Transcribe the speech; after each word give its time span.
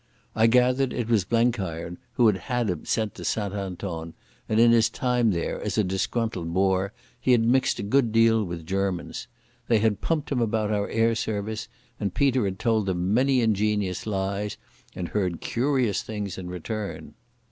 I 0.35 0.47
gathered 0.47 0.93
it 0.93 1.09
was 1.09 1.25
Blenkiron 1.25 1.99
who 2.13 2.25
had 2.25 2.37
had 2.49 2.71
him 2.71 2.85
sent 2.85 3.13
to 3.13 3.23
St 3.23 3.53
Anton, 3.53 4.15
and 4.49 4.59
in 4.59 4.71
his 4.71 4.89
time 4.89 5.29
there, 5.29 5.61
as 5.61 5.77
a 5.77 5.83
disgruntled 5.83 6.51
Boer, 6.51 6.91
he 7.19 7.33
had 7.33 7.43
mixed 7.43 7.77
a 7.77 7.83
good 7.83 8.11
deal 8.11 8.43
with 8.43 8.65
Germans. 8.65 9.27
They 9.67 9.77
had 9.77 10.01
pumped 10.01 10.31
him 10.31 10.41
about 10.41 10.71
our 10.71 10.89
air 10.89 11.13
service, 11.13 11.67
and 11.99 12.15
Peter 12.15 12.45
had 12.45 12.57
told 12.57 12.87
them 12.87 13.13
many 13.13 13.41
ingenious 13.41 14.07
lies 14.07 14.57
and 14.95 15.09
heard 15.09 15.39
curious 15.39 16.01
things 16.01 16.35
in 16.39 16.49
return. 16.49 17.13